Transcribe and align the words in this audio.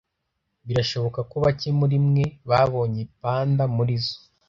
Birashoboka 0.67 1.19
ko 1.29 1.35
bake 1.45 1.69
muri 1.79 1.97
mwe 2.07 2.23
babonye 2.49 3.01
panda 3.21 3.63
muri 3.75 3.93
zoo. 4.05 4.21